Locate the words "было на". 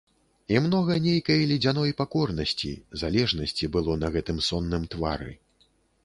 3.75-4.09